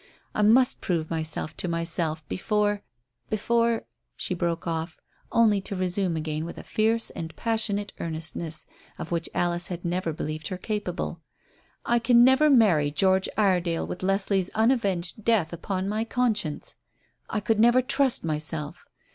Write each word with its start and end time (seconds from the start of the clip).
I 0.33 0.41
must 0.41 0.81
prove 0.81 1.11
myself 1.11 1.55
to 1.57 1.67
myself 1.67 2.27
before 2.27 2.81
before" 3.29 3.85
She 4.17 4.33
broke 4.33 4.65
off, 4.65 4.99
only 5.31 5.61
to 5.61 5.75
resume 5.75 6.17
again 6.17 6.43
with 6.43 6.57
a 6.57 6.63
fierce 6.63 7.11
and 7.11 7.35
passionate 7.35 7.93
earnestness 7.99 8.65
of 8.97 9.11
which 9.11 9.29
Alice 9.35 9.67
had 9.67 9.85
never 9.85 10.11
believed 10.11 10.47
her 10.47 10.57
capable. 10.57 11.21
"I 11.85 11.99
can 11.99 12.23
never 12.23 12.49
marry 12.49 12.89
George 12.89 13.29
Iredale 13.37 13.85
with 13.85 14.01
Leslie's 14.01 14.49
unavenged 14.55 15.23
death 15.23 15.53
upon 15.53 15.87
my 15.87 16.03
conscience. 16.03 16.77
I 17.29 17.39
could 17.39 17.59
never 17.59 17.83
trust 17.83 18.23
myself. 18.23 18.85